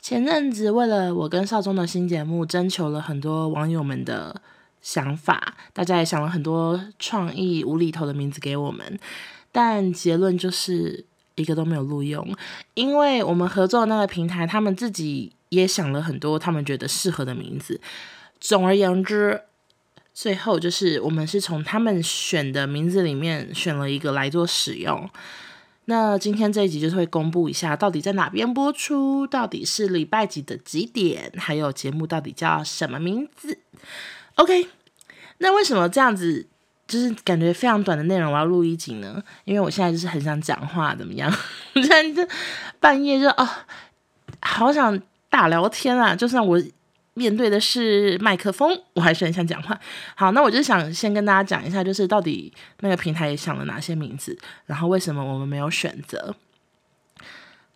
[0.00, 4.40] 前阵子为了我跟少宗的新节目，征求了很多网友们的
[4.80, 8.98] 想法，大家也想了很多创意无厘头的名字给我们，
[9.52, 12.34] 但结论就是一个都没有录用，
[12.74, 17.80] 因为我们合作的那个平台，他们自己也想了很多他们觉得适合的名字。
[18.40, 19.42] 总而言之，
[20.14, 25.08] 最后就是我们是从他们选的名字里面选了一个来做使用。
[25.90, 33.58] 那今天这一集就是会公布一下，到底在哪边播出，到底是礼拜几的几点，还有节目到底叫什么名字
[34.36, 34.68] ？OK，
[35.38, 36.46] 那为什么这样子
[36.86, 39.20] 就是感觉非常短的内容我要录一集呢？
[39.44, 41.28] 因为我现在就是很想讲话，怎么样？
[41.74, 42.32] 现在就
[42.78, 43.48] 半夜就哦，
[44.40, 44.96] 好想
[45.28, 46.14] 大聊天啊！
[46.14, 46.62] 就算我。
[47.14, 49.78] 面对的是麦克风， 我还是很想讲话。
[50.14, 56.34] 好，那我就想先跟大家讲一下，就是到底那个平台想了哪些名字，然后为什么我们没有选择。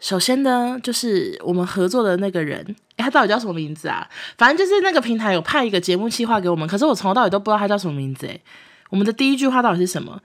[0.00, 2.62] 首先呢，就是我们合作的那个人，
[2.96, 4.06] 诶，他到底叫什么名字啊？
[4.36, 8.26] 反正就是那个平台有派一个节目企划给我们，可是我从头到尾都不知道他叫什么名字。
[8.26, 8.40] 诶，
[8.90, 10.20] 我们的第一句话到底是什么？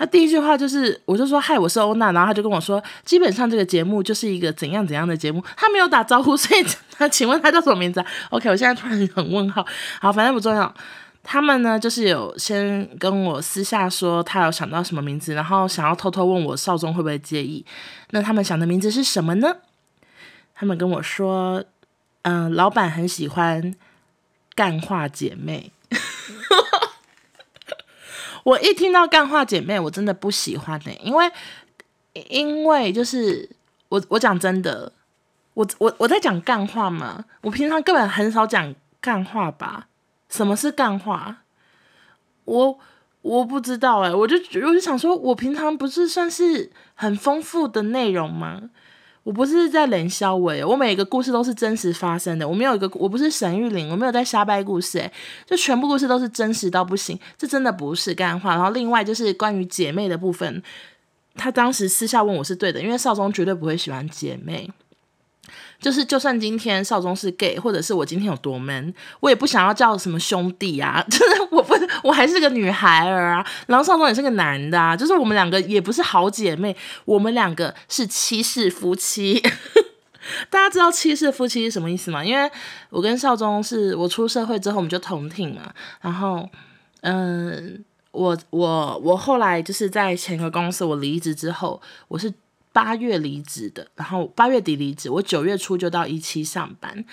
[0.00, 9.62] 他第一句话就是，我就说嗨，我是欧娜，然后他就跟我说，基本上这个节目就是一个怎样怎样的节目，他没有打招呼， 所以他请问他叫什么名字啊？OK，我现在突然很问号。
[10.00, 10.74] 好，反正不重要。
[11.22, 17.62] 他们呢，就是有先跟我私下说他有想到什么名字，然后想要偷偷问我少宗会不会介意。
[18.12, 19.54] 那他们想的名字是什么呢？
[20.54, 21.62] 他们跟我说，
[22.22, 23.74] 嗯、老板很喜欢
[24.54, 25.70] 干话姐妹。
[28.44, 31.30] 我一听到干话姐妹，我真的不喜欢呢、因为
[32.28, 33.48] 因为就是
[33.88, 34.92] 我我讲真的，
[35.54, 39.88] 我我我在讲干话嘛，我平常根本很少讲干话吧？
[40.28, 41.38] 什么是干话？
[42.44, 42.78] 我
[43.22, 48.70] 我不知道哎、我就我就想说，我平常不是算是很丰富的内容吗？
[49.22, 52.48] 我不是在冷笑话，我每个故事都是真实发生的。
[52.48, 55.12] 我没有一个，我不是沈玉琳，我没有在瞎掰故事，诶，
[55.46, 57.18] 就全部故事都是真实到不行。
[57.36, 58.54] 这真的不是干话。
[58.54, 60.62] 然后另外就是关于姐妹的部分，
[61.34, 64.70] 他当时私下问我是对的，因为少宗绝对不会喜欢姐妹。
[65.80, 71.02] 就是，就算今天少宗是 gay，或者是我今天有多 man，我也不想要叫什么兄弟啊。
[71.10, 73.46] 就是我不，我还是个女孩儿啊。
[73.66, 74.96] 然后少宗也是个男的啊。
[74.96, 79.42] 就是我们两个也不是好姐妹，我们两个是七世夫妻。
[80.50, 82.24] 大家知道七世夫妻是什么意思吗？
[82.24, 82.50] 因为
[82.90, 85.72] 我跟少宗是我出社会之后我们就同厅嘛。
[86.00, 86.48] 然后，
[87.00, 92.32] 嗯，我我我后来就是在前一个公司我离职之后，我是。
[92.72, 97.04] 八月离职的，然后八月底离职，我九月初就到一期上班，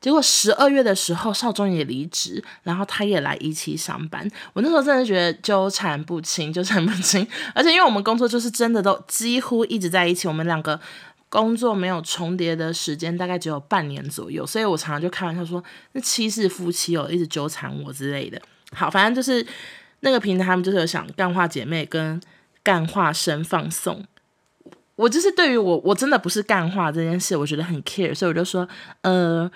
[0.00, 10.80] 结果十二月的时候少宗也离职，然后他也来一期上班，我那时候真的觉得纠缠不清， 纠缠不清，而且因为我们工作就是真的都几乎一直在一起，我们两个
[11.28, 15.62] 工作没有重叠的时间大概只有半年左右，所以我常常就开玩笑说
[15.92, 18.40] 那七世夫妻哦，一直纠缠我之类的。
[18.72, 19.46] 好，反正就是
[20.00, 22.20] 那个平台他们就是有想干化姐妹跟
[22.62, 24.04] 干化生放送。
[24.96, 28.68] 我就是对于我我真的不是干化这件事，我觉得很 care，所以我就说，
[29.00, 29.50] 呃，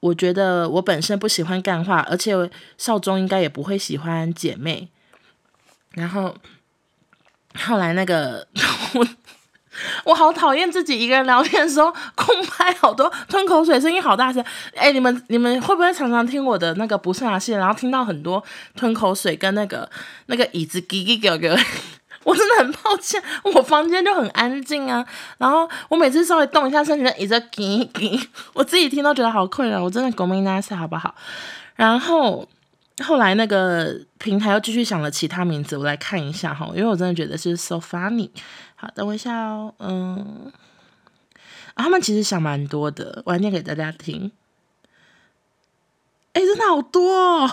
[0.00, 2.32] 我觉得我本身不喜欢干话，而且
[2.78, 4.88] 少宗应该也不会喜欢姐妹。
[5.92, 6.34] 然后
[7.54, 8.46] 后来那个
[8.94, 9.06] 我
[10.04, 18.42] 我好讨厌自己一个人聊天的时候空拍好多吞口水声音好大声，哎，你们你们会不会常常听我的那个不是那些，然后听到很多
[18.74, 19.88] 吞口水跟那个
[20.26, 21.58] 那个椅子叽叽咯咯？
[22.26, 25.06] 我真的很抱歉，我房间就很安静啊，
[25.38, 28.18] 然后我每次稍微动一下身体，就一直给给，
[28.52, 31.14] 我自己听都觉得好困扰，我真的狗命那次好不好？
[31.76, 32.44] 然后
[33.04, 38.28] 后来那个平台又继续想了其他名字，我来看一下哈，因为我真的觉得是 so funny。
[38.74, 40.50] 好，等我一下哦，嗯，
[41.74, 44.32] 啊，他们其实想蛮多的，我来念给大家听。
[46.32, 47.50] 哎，真的好多哦，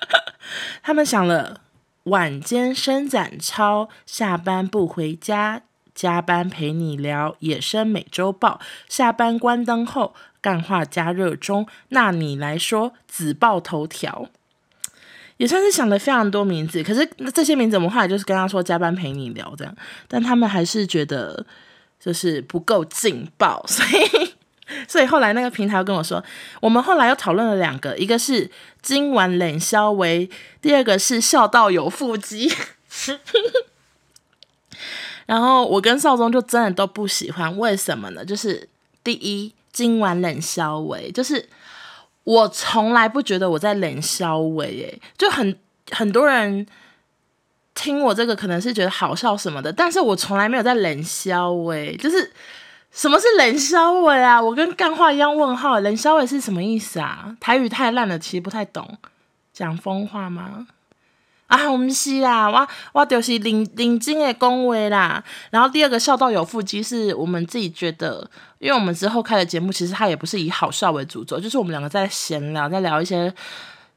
[0.82, 1.60] 他们想了。
[2.04, 5.62] 晚间伸展操，下班不回家，
[5.94, 11.66] 加班陪你聊野生美洲豹，下班关灯后干话加热中。
[11.90, 14.28] 那你来说紫爆头条，
[15.36, 16.82] 也算是想了非常多名字。
[16.82, 19.76] 可是这些名字我们后来就是跟他说加班陪你聊这样，
[20.08, 21.46] 但他们还是觉得
[22.00, 24.31] 就是不够劲爆，所以。
[24.88, 26.22] 所以后来那个平台跟我说，
[26.60, 28.50] 我们后来又讨论了两个，一个是
[28.82, 30.28] 今晚冷肖维，
[30.60, 32.52] 第二个是笑到有腹肌。
[35.26, 38.24] 然后我跟少宗就真的都不喜欢，为什么呢？
[38.24, 38.68] 就是
[39.02, 41.48] 第一，今晚冷肖维，就是
[42.24, 45.56] 我从来不觉得我在冷肖维，诶，就很
[45.90, 46.66] 很多人
[47.74, 52.32] 听我这个可能是觉得好笑什么的，但是我从来没有在冷肖维，就是。
[52.92, 54.40] 什么是冷笑话啊？
[54.40, 55.80] 我跟干话一样问号。
[55.80, 57.34] 冷笑话是什么意思啊？
[57.40, 58.98] 台语太烂了，其实不太懂。
[59.52, 60.66] 讲疯话吗？
[61.46, 65.22] 啊，我们是啦，我我就是认认真的恭维啦。
[65.50, 73.32] 然后第二个笑到有腹肌，是我们自己觉得，因为我们之后开的节目，其实它也不是以好笑为主轴，就是我们两个在闲聊，在聊一些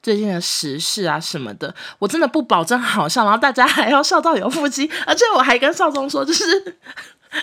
[0.02, 1.74] 最近的时事啊什么的。
[2.00, 6.78] 我真的不保证好笑，然后大家还要笑到有腹肌，而且我还跟少宗说，就是。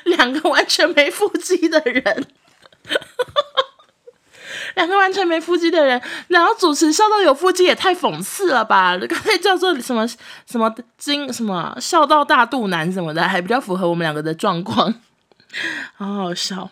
[0.05, 2.27] 两个完全没腹肌的人，
[4.75, 8.97] 两个完全没腹肌的人，然后主持笑到有腹肌也太讽刺了吧？
[9.09, 10.06] 刚才叫做什么
[10.47, 14.94] 什么金什么笑到大肚腩什么的，还比较符合我们两个的状况，
[15.97, 16.71] 好好笑。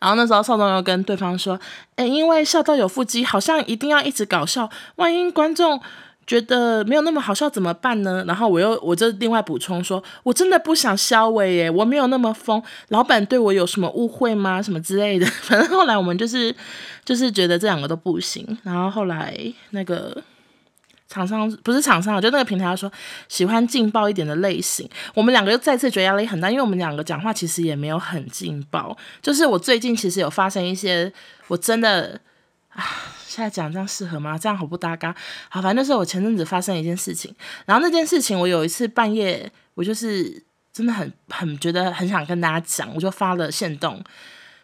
[0.00, 1.58] 然后那时候少东又跟对方说
[1.96, 5.80] ：“哎，因为笑到有腹肌，好像一定要一直搞笑，万一观众。”
[6.26, 8.24] 觉得没有那么好笑怎么办呢？
[8.26, 14.62] 然后我又我就另外补充说，我真的不想消委耶，我没有那么疯，老板对我有什么误会吗？
[14.62, 15.26] 什么之类的。
[15.42, 16.54] 反正后来我们就是
[17.04, 18.46] 就是觉得这两个都不行。
[18.62, 19.36] 然后后来
[19.70, 20.16] 那个
[21.08, 22.90] 厂商不是厂商，就那个平台说
[23.26, 24.88] 喜欢劲爆一点的类型。
[25.14, 28.96] 我们两个又再次觉得压力很大，因为我们两个讲话其实也没有很劲爆。
[29.20, 31.12] 就是我最近其实有发生一些，
[31.48, 32.20] 我真的
[32.70, 32.84] 啊。
[33.30, 34.36] 现在讲这样适合吗？
[34.36, 35.14] 这样好不搭嘎。
[35.48, 37.32] 好，反正就是我前阵子发生一件事情，
[37.64, 44.02] 然后那件事情我有一次半夜，我就是真的很很觉得很想跟大家讲，我就发了线动。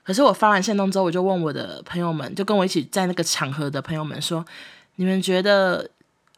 [0.02, 4.44] 可是我发完线动之后，我就问我的朋友们，就跟我一起在那个场合的朋友们说
[4.96, 5.88] ：“你们觉得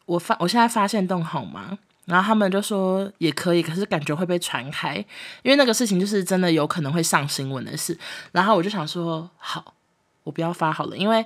[0.04, 4.96] 我发我现在发线动好吗？”然后他们就说也可以，可是感觉会被传开，
[5.42, 7.98] 因为那个事情就是真的有可能会上新闻的事。
[8.32, 9.72] 然后我就想说，好，
[10.24, 11.24] 我不要发好了，因为。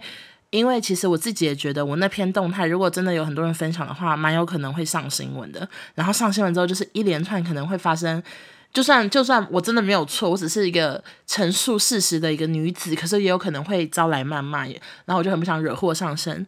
[0.53, 5.67] 因为其实我自己也觉得，我那篇动态如果真的有很多人分享的话，蛮有可能会上新闻的。
[5.95, 8.23] 然后上新闻之后，就是一连串可能会发生。
[8.71, 14.67] 就算就算我真的没有错，我只是一个陈述事实的一个女子，可是也有可能会招来谩骂。
[14.67, 16.47] 然后我就很不想惹祸上身。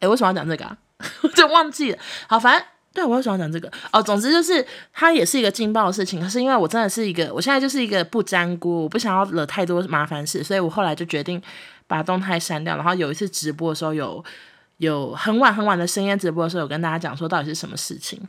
[0.00, 0.76] 诶，为什么要讲这个啊？
[1.22, 1.98] 我就忘记了。
[2.28, 3.70] 好，反正对，我为什么要讲这个？
[3.92, 6.20] 哦，总之就是它也是一个劲爆的事情。
[6.20, 11.40] 可是因为我真的是一个，我现在就是一个不沾锅，我不想要惹太多麻烦事，所以我后来就决定。
[11.86, 14.24] 把动态删掉，然后有一次直播的时候有，
[14.78, 18.20] 有很晚很晚的深夜直播的时候，有跟大家讲说到底是什么事情。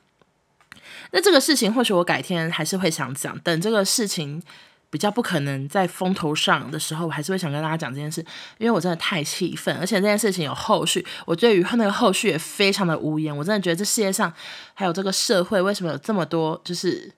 [1.11, 4.41] 那这个事情或许我改天还是会想讲，等这个事情
[4.89, 8.21] 比较不可能在风头上的时候，我还是会想跟大家讲这件事，
[8.57, 13.35] 因为我真的太气愤，而且这件事情有后续，我对于那个后续也非常的无言。
[13.35, 14.31] 我真的觉得这世界上
[14.73, 17.13] 还有这个社会，为什么有这么多就是。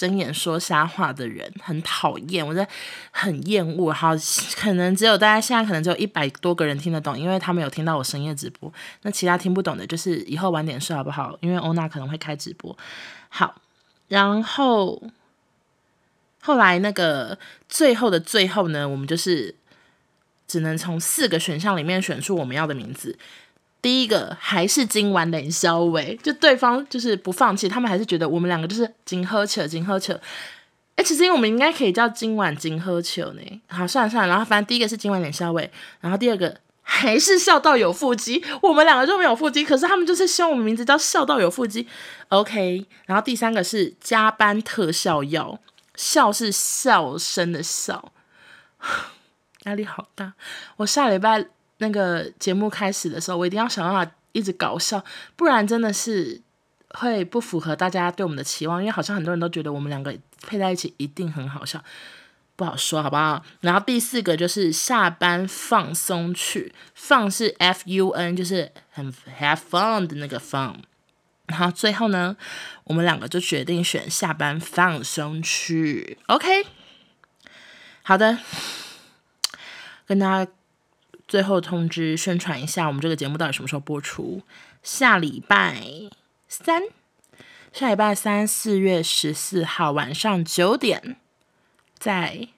[0.00, 2.66] 睁眼说瞎话的人很讨厌，我在
[3.10, 3.92] 很厌恶。
[3.92, 4.12] 好，
[4.56, 8.72] 可能只有大家现在可能只有一百多个人听得懂，因为他们有听到我深夜直播。
[9.02, 11.36] 那其他听不懂的，就是以后晚点睡好不好？
[11.42, 12.74] 因为欧娜可能会开直播。
[13.28, 13.60] 好，
[14.08, 15.02] 然后
[16.40, 17.38] 后来那个
[17.68, 19.54] 最后的最后呢，我们就是
[20.48, 23.18] 只能从四个选项里面选出我们要的名字。
[23.82, 30.14] 第一个还是今晚冷笑话，就对方就是不放弃，他们还是觉得我们两个就是金喝酒，金喝酒。
[30.96, 33.62] 哎，其实我们应该可以叫今晚金喝酒呢。
[33.68, 35.62] 好，算了算了，然后反正第一个是今晚冷笑话，
[36.00, 41.88] 然后第二个还是笑到有腹肌，我们两个就没有腹肌，可是他们就是希望我们名字叫笑到有腹肌。
[42.28, 45.58] OK，然后第三个是加班特效药，
[45.94, 48.12] 笑是笑声的笑，
[49.64, 50.34] 压力好大，
[50.76, 51.46] 我下礼拜。
[51.80, 55.02] 那个节目开始的时候，我一定要想办法一直搞笑，
[55.34, 56.38] 不然真的是
[56.90, 58.80] 会不符合大家对我们的期望。
[58.80, 60.14] 因为好像很多人都觉得我们两个
[60.46, 61.82] 配在一起一定很好笑，
[62.54, 63.42] 不好说，好不好？
[63.62, 70.74] 然后第四个就是下班放松去，放是 F U N，就是很 have fun 的那个 fun。
[71.46, 72.36] 然后最后呢，
[72.84, 76.18] 我们两个就决定选下班放松去。
[76.26, 76.66] OK，
[78.02, 78.38] 好的，
[80.06, 80.52] 跟大家。
[81.30, 84.42] 最后通知宣传一下，我们这个节目到底什么时候播出？
[84.82, 85.80] 下礼拜
[86.48, 86.82] 三，
[87.72, 91.16] 下礼拜三，四月十四号晚上九点，
[91.96, 92.48] 在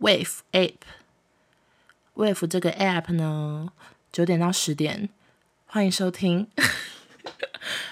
[0.00, 3.68] Wave App，Wave 这个 App 呢，
[4.10, 5.08] 九点到十点，
[5.66, 6.48] 欢迎收听。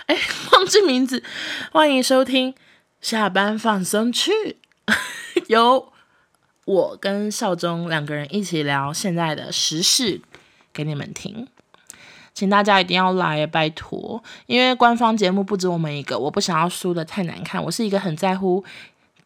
[0.07, 0.19] 哎，
[0.51, 1.23] 忘记名字，
[1.71, 2.57] 欢迎收听
[3.01, 4.57] 下班放松去，
[5.47, 5.93] 有。
[6.67, 10.21] 我跟少宗两个人一起聊现在的时事
[10.73, 11.47] 给你们听，
[12.35, 17.63] 请大家一定要来，拜托，因为官方节目不止我们一个，我不想要输得太难看。
[17.63, 18.65] 我是一个很在乎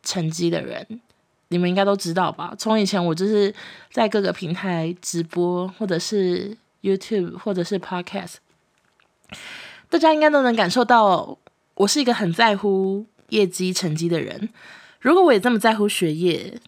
[0.02, 1.00] 成绩的人，
[1.48, 2.54] 你们应该都知道吧？
[2.58, 3.54] 从以前我就是
[3.90, 8.34] 在各个平台直播，或者是 YouTube，或者是 Podcast，
[9.88, 11.38] 大家应该都能感受到，
[11.74, 14.50] 我是一个很在乎业绩成绩的人。
[15.00, 16.60] 如果我也这么在乎学业，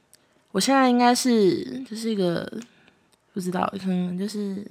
[0.52, 2.50] 我现在应该是就是一个
[3.35, 4.64] 不知道，可能就是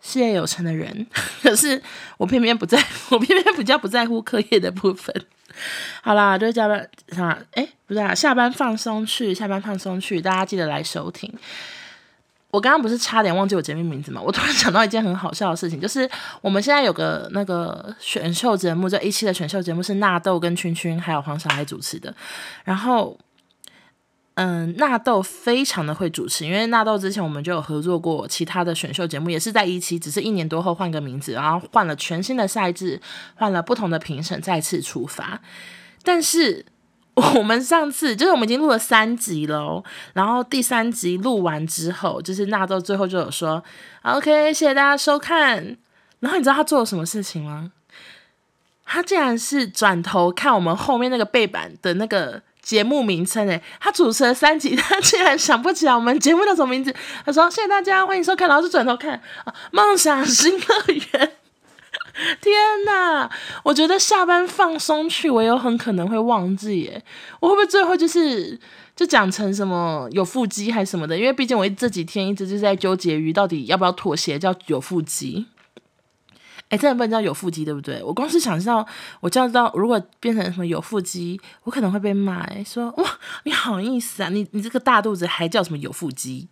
[0.00, 1.06] 事业有成的人，
[1.42, 1.82] 可是
[2.16, 5.14] 我偏偏不在， 我偏偏比较不在乎课业的部分。
[6.02, 11.32] 好啦，就加班啊，哎，不是啊，下班放松去，下班放松去，大家记得来收听。
[12.52, 14.20] 我刚刚不是差点忘记我节目名字吗？
[14.22, 16.08] 我突然想到一件很好笑的事情，就是
[16.40, 22.14] 我们现在有个那个选秀节目，这一期的选秀节目是纳豆跟圈圈还有黄小孩主持的。
[22.64, 23.18] 然后，
[24.36, 33.00] 嗯，纳豆非常的会主持，因为纳豆之前我们就有合作过其他的选秀节目，也是在一期，只是一年多后换个名字，然后换了全新的赛制，
[33.34, 35.40] 换了不同的评审，再次出发。
[36.02, 36.64] 但是。
[37.34, 43.64] 我们上次就是我们已经录了三集了，然后第三集录完之后，就是纳豆最后就有说
[44.02, 45.78] ：“OK，谢谢大家收看。”
[46.20, 47.72] 然后你知道他做了什么事情吗？
[48.84, 56.92] 他竟然是转头看我们后面那个背板的那个节目名称，诶，他主持了三集， 他竟然想不起来我们节目叫什么名字。
[57.24, 59.12] 他说：“谢谢大家，欢迎收看。”然后就转头看
[59.44, 61.32] 啊，梦想新乐园。
[62.42, 62.52] 天
[62.84, 63.30] 呐，
[63.62, 67.04] 我觉得下班放松去，我有很可能会忘记耶。
[67.38, 68.58] 我会不会最后就是
[68.96, 71.16] 就讲成什么有腹肌还是什么的？
[71.16, 75.46] 因为毕竟我这几天一直就在纠结于到底要不要妥协叫有腹肌。
[76.68, 78.02] 哎，真的不能叫有腹肌，对不对？
[78.02, 78.86] 我光是想知道，
[79.20, 82.44] 我叫到如果变成什么有腹肌，我可能会被骂。
[82.64, 84.28] 说哇，你好意思啊？
[84.30, 86.48] 你你这个大肚子还叫什么有腹肌？